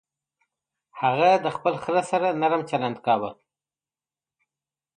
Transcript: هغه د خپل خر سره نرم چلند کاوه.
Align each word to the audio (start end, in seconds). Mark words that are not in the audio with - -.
هغه 1.01 1.29
د 1.43 1.45
خپل 1.55 1.73
خر 1.83 1.95
سره 2.11 2.27
نرم 2.41 2.61
چلند 2.69 2.97
کاوه. 3.05 3.31